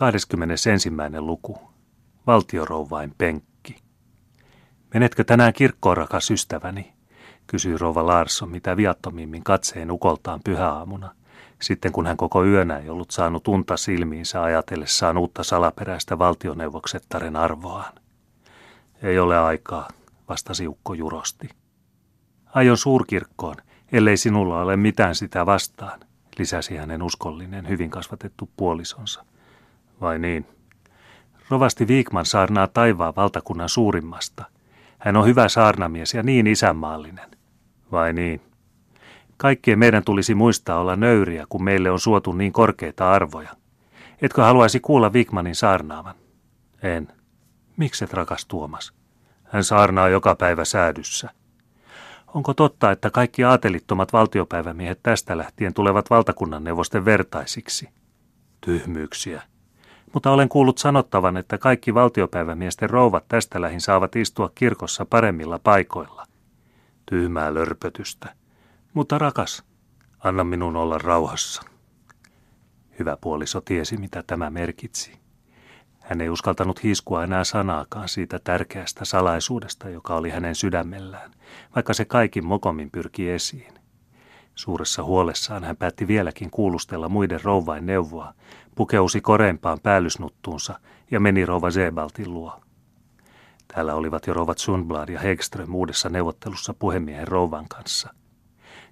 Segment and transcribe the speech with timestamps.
[0.00, 0.70] 21.
[1.18, 1.58] luku.
[2.26, 3.76] Valtiorouvain penkki.
[4.94, 6.92] Menetkö tänään kirkkoon, rakas ystäväni?
[7.46, 11.14] kysyi rouva Larsson mitä viattomimmin katseen ukoltaan pyhäaamuna,
[11.62, 17.92] sitten kun hän koko yönä ei ollut saanut unta silmiinsä ajatellessaan uutta salaperäistä valtioneuvoksettaren arvoaan.
[19.02, 19.88] Ei ole aikaa,
[20.28, 21.48] vastasi ukko jurosti.
[22.46, 23.56] Aion suurkirkkoon,
[23.92, 26.00] ellei sinulla ole mitään sitä vastaan,
[26.38, 29.24] lisäsi hänen uskollinen, hyvin kasvatettu puolisonsa.
[30.00, 30.46] Vai niin?
[31.48, 34.44] Rovasti Viikman saarnaa taivaan valtakunnan suurimmasta.
[34.98, 37.30] Hän on hyvä saarnamies ja niin isänmaallinen.
[37.92, 38.40] Vai niin?
[39.36, 43.50] Kaikkien meidän tulisi muistaa olla nöyriä, kun meille on suotu niin korkeita arvoja.
[44.22, 46.14] Etkö haluaisi kuulla Wigmanin saarnaavan?
[46.82, 47.08] En.
[47.76, 48.92] Mikset, rakas Tuomas?
[49.44, 51.30] Hän saarnaa joka päivä säädyssä.
[52.34, 57.88] Onko totta, että kaikki aatelittomat valtiopäivämiehet tästä lähtien tulevat valtakunnan neuvosten vertaisiksi?
[58.60, 59.42] Tyhmyyksiä.
[60.12, 66.26] Mutta olen kuullut sanottavan, että kaikki valtiopäivämiesten rouvat tästä lähin saavat istua kirkossa paremmilla paikoilla.
[67.06, 68.34] Tyhmää lörpötystä.
[68.94, 69.64] Mutta rakas,
[70.18, 71.62] anna minun olla rauhassa.
[72.98, 75.20] Hyvä puoliso tiesi, mitä tämä merkitsi.
[76.00, 81.30] Hän ei uskaltanut hiskua enää sanaakaan siitä tärkeästä salaisuudesta, joka oli hänen sydämellään,
[81.74, 83.79] vaikka se kaikin mokomin pyrki esiin.
[84.54, 88.34] Suuressa huolessaan hän päätti vieläkin kuulustella muiden rouvain neuvoa,
[88.74, 92.60] pukeusi korempaan päällysnuttuunsa ja meni rouva Zebaltin luo.
[93.74, 98.14] Täällä olivat jo rouvat Sundblad ja Hegström uudessa neuvottelussa puhemiehen rouvan kanssa.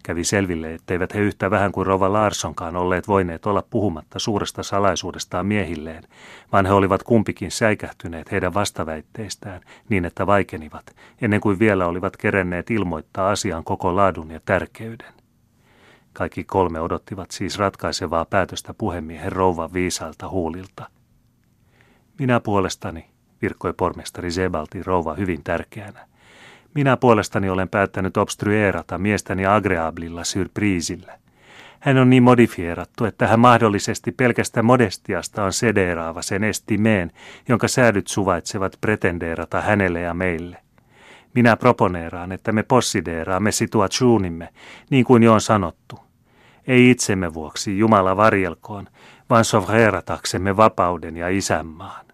[0.03, 5.47] Kävi selville, etteivät he yhtä vähän kuin Rova Larssonkaan olleet voineet olla puhumatta suuresta salaisuudestaan
[5.47, 6.05] miehilleen,
[6.53, 12.70] vaan he olivat kumpikin säikähtyneet heidän vastaväitteistään niin, että vaikenivat, ennen kuin vielä olivat kerenneet
[12.70, 15.17] ilmoittaa asian koko laadun ja tärkeyden.
[16.19, 20.91] Kaikki kolme odottivat siis ratkaisevaa päätöstä puhemiehen rouvan viisailta huulilta.
[22.19, 23.06] Minä puolestani,
[23.42, 26.06] virkkoi pormestari Zebalti rouva hyvin tärkeänä,
[26.75, 31.19] minä puolestani olen päättänyt obstruerata miestäni agreablilla surpriisillä.
[31.81, 37.12] Hän on niin modifierattu, että hän mahdollisesti pelkästä modestiasta on sederaava sen estimeen,
[37.48, 40.56] jonka säädyt suvaitsevat pretendeerata hänelle ja meille.
[41.34, 44.48] Minä proponeeraan, että me possideeraamme situaationimme,
[44.91, 46.07] niin kuin jo on sanottu.
[46.69, 48.89] Ei itsemme vuoksi, Jumala varjelkoon,
[49.31, 52.06] vaan sovreerataksemme vapauden ja isänmaan.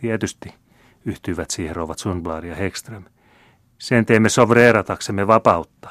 [0.00, 0.54] Tietysti,
[1.04, 3.04] yhtyivät siihen Rovat Sundblad ja Hekström.
[3.78, 5.90] Sen teemme sovreerataksemme vapautta.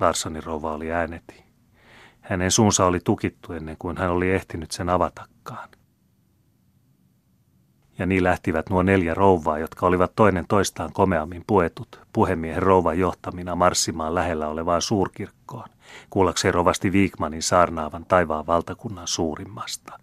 [0.00, 1.44] Larssonin rouva oli ääneti.
[2.20, 5.68] Hänen suunsa oli tukittu ennen kuin hän oli ehtinyt sen avatakkaan.
[7.98, 13.54] Ja niin lähtivät nuo neljä rouvaa, jotka olivat toinen toistaan komeammin puetut, puhemiehen rouvan johtamina
[13.54, 15.68] marssimaan lähellä olevaan suurkirkkoon,
[16.10, 19.98] kuullakseen rovasti Viikmanin saarnaavan taivaan valtakunnan suurimmasta–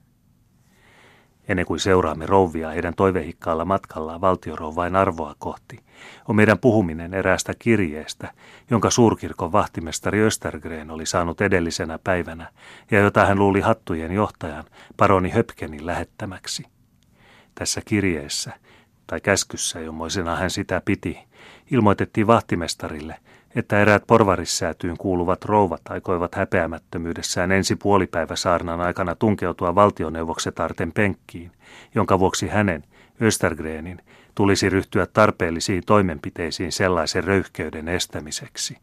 [1.50, 5.80] Ennen kuin seuraamme rouvia heidän toivehikkaalla matkallaan valtiorouvain arvoa kohti,
[6.28, 8.32] on meidän puhuminen eräästä kirjeestä,
[8.70, 12.50] jonka suurkirkon vahtimestari Östergren oli saanut edellisenä päivänä
[12.92, 14.64] ja jota hän luuli hattujen johtajan
[14.98, 16.64] paroni Höpkenin lähettämäksi.
[17.60, 18.54] Tässä kirjeessä,
[19.08, 21.20] tai käskyssä, jommoisena hän sitä piti,
[21.72, 23.16] ilmoitettiin vahtimestarille–
[23.56, 31.52] että eräät porvarissäätyyn kuuluvat rouvat aikoivat häpeämättömyydessään ensi puolipäivä saarnan aikana tunkeutua valtioneuvoksetarten penkkiin,
[31.96, 32.84] jonka vuoksi hänen,
[33.22, 34.02] Östergrenin,
[34.36, 38.78] tulisi ryhtyä tarpeellisiin toimenpiteisiin sellaisen röyhkeyden estämiseksi.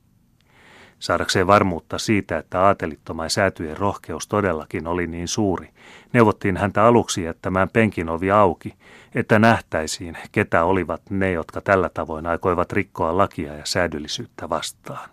[0.98, 5.70] Saadakseen varmuutta siitä, että aatelittomain säätyjen rohkeus todellakin oli niin suuri,
[6.12, 8.74] neuvottiin häntä aluksi jättämään penkin ovi auki,
[9.14, 15.08] että nähtäisiin, ketä olivat ne, jotka tällä tavoin aikoivat rikkoa lakia ja säädyllisyyttä vastaan.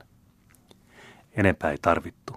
[1.33, 2.33] Enempää ei tarvittu.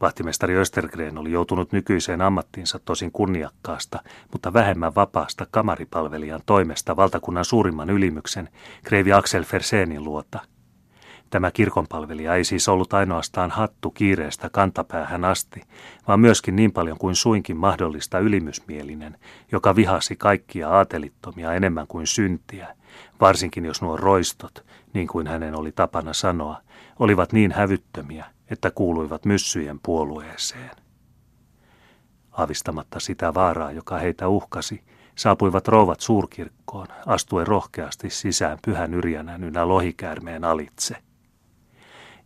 [0.00, 4.00] Vahtimestari Östergren oli joutunut nykyiseen ammattiinsa tosin kunniakkaasta,
[4.32, 8.48] mutta vähemmän vapaasta kamaripalvelijan toimesta valtakunnan suurimman ylimyksen,
[8.84, 10.40] kreivi Axel Fersenin luota–
[11.30, 15.62] Tämä kirkonpalvelija ei siis ollut ainoastaan hattu kiireestä kantapäähän asti,
[16.08, 19.18] vaan myöskin niin paljon kuin suinkin mahdollista ylimysmielinen,
[19.52, 22.74] joka vihasi kaikkia aatelittomia enemmän kuin syntiä,
[23.20, 24.64] varsinkin jos nuo roistot,
[24.94, 26.60] niin kuin hänen oli tapana sanoa,
[26.98, 30.76] olivat niin hävyttömiä, että kuuluivat myssyjen puolueeseen.
[32.32, 34.82] Avistamatta sitä vaaraa, joka heitä uhkasi,
[35.14, 40.96] saapuivat rouvat suurkirkkoon, astuen rohkeasti sisään pyhän yrjänän ynä lohikäärmeen alitse–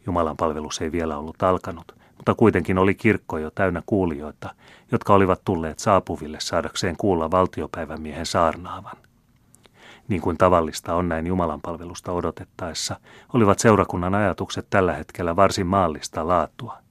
[0.07, 4.55] Jumalan palvelus ei vielä ollut alkanut, mutta kuitenkin oli kirkko jo täynnä kuulijoita,
[4.93, 8.97] jotka olivat tulleet saapuville saadakseen kuulla valtiopäivämiehen saarnaavan.
[10.09, 12.97] Niin kuin tavallista on näin Jumalan palvelusta odotettaessa,
[13.35, 16.82] olivat seurakunnan ajatukset tällä hetkellä varsin maallista laatua.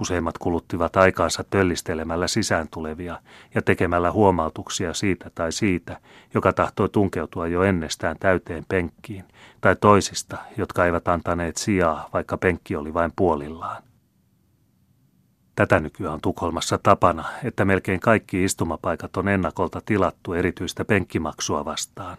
[0.00, 3.18] Useimmat kuluttivat aikaansa töllistelemällä sisään tulevia
[3.54, 6.00] ja tekemällä huomautuksia siitä tai siitä,
[6.34, 9.24] joka tahtoi tunkeutua jo ennestään täyteen penkkiin,
[9.60, 13.82] tai toisista, jotka eivät antaneet sijaa, vaikka penkki oli vain puolillaan.
[15.56, 22.16] Tätä nykyään on Tukholmassa tapana, että melkein kaikki istumapaikat on ennakolta tilattu erityistä penkkimaksua vastaan,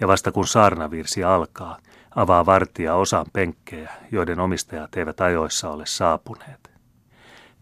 [0.00, 1.78] ja vasta kun saarnavirsi alkaa,
[2.16, 6.69] avaa vartija osan penkkejä, joiden omistajat eivät ajoissa ole saapuneet.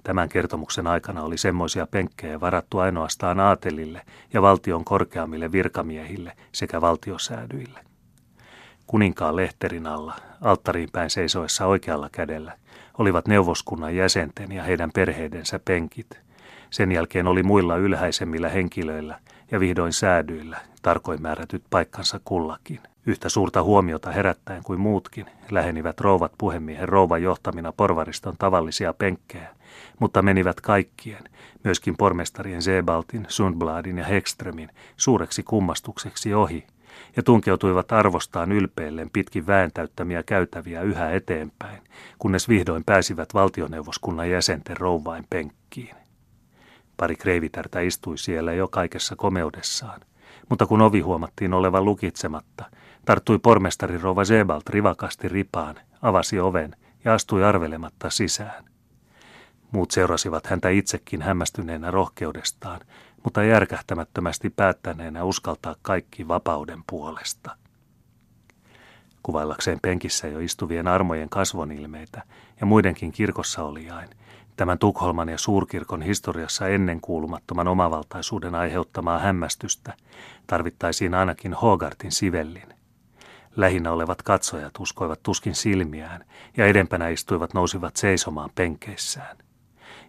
[0.08, 4.02] Tämän kertomuksen aikana oli semmoisia penkkejä varattu ainoastaan aatelille
[4.32, 7.80] ja valtion korkeammille virkamiehille sekä valtiosäädyille.
[8.86, 12.56] Kuninkaan lehterin alla, alttariin päin seisoessa oikealla kädellä,
[12.98, 16.20] olivat neuvoskunnan jäsenten ja heidän perheidensä penkit.
[16.70, 19.20] Sen jälkeen oli muilla ylhäisemmillä henkilöillä
[19.50, 22.80] ja vihdoin säädyillä tarkoin määrätyt paikkansa kullakin.
[23.08, 29.48] Yhtä suurta huomiota herättäen kuin muutkin lähenivät rouvat puhemiehen rouvan johtamina porvariston tavallisia penkkejä,
[30.00, 31.24] mutta menivät kaikkien,
[31.64, 36.66] myöskin pormestarien Zebaltin, Sundbladin ja Hekströmin, suureksi kummastukseksi ohi–
[37.16, 41.82] ja tunkeutuivat arvostaan ylpeilleen pitkin väentäyttämiä käytäviä yhä eteenpäin,
[42.18, 45.96] kunnes vihdoin pääsivät valtioneuvoskunnan jäsenten rouvain penkkiin.
[46.96, 50.00] Pari kreivitärtä istui siellä jo kaikessa komeudessaan,
[50.48, 52.64] mutta kun ovi huomattiin olevan lukitsematta,
[53.04, 58.64] tarttui pormestari rouva Zebalt rivakasti ripaan, avasi oven ja astui arvelematta sisään.
[59.72, 62.80] Muut seurasivat häntä itsekin hämmästyneenä rohkeudestaan,
[63.24, 67.56] mutta järkähtämättömästi päättäneenä uskaltaa kaikki vapauden puolesta.
[69.22, 72.22] Kuvaillakseen penkissä jo istuvien armojen kasvonilmeitä
[72.60, 74.08] ja muidenkin kirkossa olijain,
[74.56, 79.94] tämän Tukholman ja suurkirkon historiassa ennenkuulumattoman omavaltaisuuden aiheuttamaa hämmästystä,
[80.46, 82.77] tarvittaisiin ainakin Hogartin sivellin.
[83.56, 86.24] Lähinnä olevat katsojat uskoivat tuskin silmiään
[86.56, 89.36] ja edempänä istuivat nousivat seisomaan penkeissään.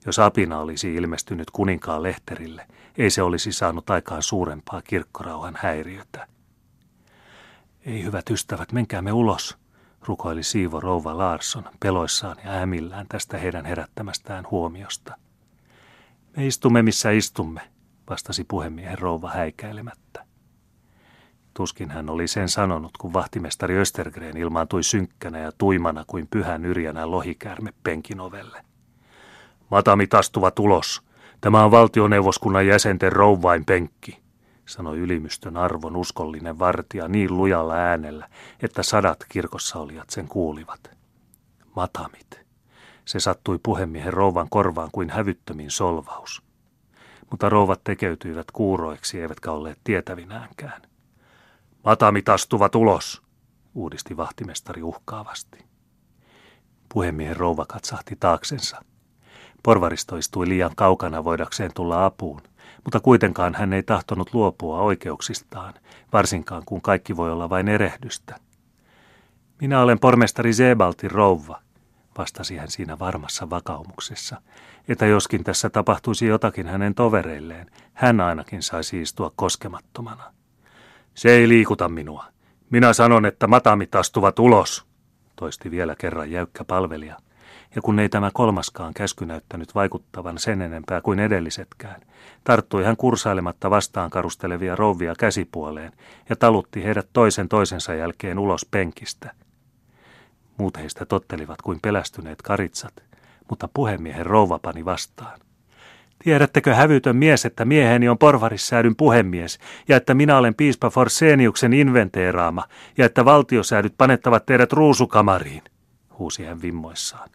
[0.05, 6.27] Jos apina olisi ilmestynyt kuninkaan lehterille, ei se olisi saanut aikaan suurempaa kirkkorauhan häiriötä.
[7.85, 9.57] Ei hyvät ystävät, menkäämme ulos,
[10.01, 15.17] rukoili Siivo Rouva Larsson peloissaan ja hämillään tästä heidän herättämästään huomiosta.
[16.37, 17.61] Me istumme missä istumme,
[18.09, 20.28] vastasi puhemiehen rouva häikäilemättä.
[21.59, 27.11] Tuskin hän oli sen sanonut, kun vahtimestari Östergren ilmaantui synkkänä ja tuimana kuin pyhän yrjänä
[27.11, 28.63] lohikäärme penkin ovelle.
[29.71, 31.01] Matamit astuvat ulos.
[31.41, 34.19] Tämä on valtioneuvoskunnan jäsenten rouvain penkki,
[34.65, 38.29] sanoi ylimystön arvon uskollinen vartija niin lujalla äänellä,
[38.63, 40.91] että sadat kirkossa olijat sen kuulivat.
[41.75, 42.39] Matamit.
[43.05, 46.41] Se sattui puhemiehen rouvan korvaan kuin hävyttömin solvaus.
[47.31, 50.88] Mutta rouvat tekeytyivät kuuroiksi eivätkä olleet tietävinäänkään.
[51.85, 53.21] Matamit astuvat ulos,
[53.75, 55.65] uudisti vahtimestari uhkaavasti.
[56.93, 58.81] Puhemiehen rouva katsahti taaksensa.
[59.63, 62.41] Porvaristo istui liian kaukana voidakseen tulla apuun,
[62.83, 65.73] mutta kuitenkaan hän ei tahtonut luopua oikeuksistaan,
[66.13, 68.39] varsinkaan kun kaikki voi olla vain erehdystä.
[69.61, 71.61] Minä olen pormestari Zebaltin rouva,
[72.17, 74.41] vastasi hän siinä varmassa vakaumuksessa,
[74.87, 80.38] että joskin tässä tapahtuisi jotakin hänen tovereilleen, hän ainakin saisi istua koskemattomana.
[81.19, 82.25] Se ei liikuta minua.
[82.69, 84.85] Minä sanon, että matamit astuvat ulos,
[85.35, 87.17] toisti vielä kerran jäykkä palvelija–
[87.75, 92.01] ja kun ei tämä kolmaskaan käsky näyttänyt vaikuttavan sen enempää kuin edellisetkään,
[92.43, 95.91] tarttui hän kursailematta vastaan karustelevia rouvia käsipuoleen
[96.29, 99.31] ja talutti heidät toisen toisensa jälkeen ulos penkistä.
[100.57, 103.03] Muut heistä tottelivat kuin pelästyneet karitsat,
[103.49, 105.39] mutta puhemiehen rouva pani vastaan.
[106.23, 112.63] Tiedättekö hävytön mies, että mieheni on porvarissäädyn puhemies, ja että minä olen piispa Forseniuksen inventeeraama,
[112.97, 115.63] ja että valtiosäädyt panettavat teidät ruusukamariin,
[116.19, 117.29] huusi hän vimmoissaan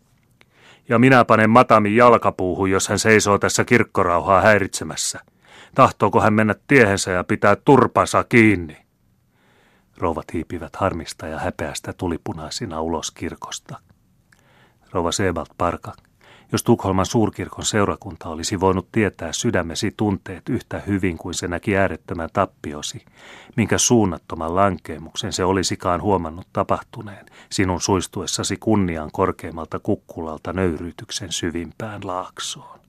[0.89, 5.21] ja minä panen Matami jalkapuuhun, jos hän seisoo tässä kirkkorauhaa häiritsemässä.
[5.75, 8.77] Tahtooko hän mennä tiehensä ja pitää turpansa kiinni?
[9.99, 13.79] Rouvat hiipivät harmista ja häpeästä tulipunaisina ulos kirkosta.
[14.93, 15.93] Rouva Sebalt Parka
[16.55, 22.29] jos Tukholman suurkirkon seurakunta olisi voinut tietää sydämesi tunteet yhtä hyvin kuin se näki äärettömän
[22.33, 23.05] tappiosi,
[23.57, 32.84] minkä suunnattoman lankeemuksen se olisikaan huomannut tapahtuneen sinun suistuessasi kunnian korkeimmalta kukkulalta nöyryytyksen syvimpään laaksoon.